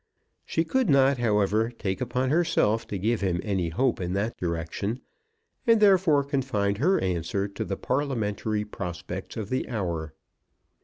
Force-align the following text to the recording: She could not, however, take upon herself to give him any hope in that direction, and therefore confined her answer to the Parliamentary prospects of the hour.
She 0.47 0.63
could 0.63 0.89
not, 0.89 1.19
however, 1.19 1.69
take 1.69 2.01
upon 2.01 2.31
herself 2.31 2.87
to 2.87 2.97
give 2.97 3.21
him 3.21 3.39
any 3.43 3.69
hope 3.69 4.01
in 4.01 4.13
that 4.13 4.35
direction, 4.35 5.01
and 5.67 5.79
therefore 5.79 6.23
confined 6.23 6.79
her 6.79 6.99
answer 6.99 7.47
to 7.49 7.63
the 7.63 7.77
Parliamentary 7.77 8.65
prospects 8.65 9.37
of 9.37 9.49
the 9.51 9.69
hour. 9.69 10.15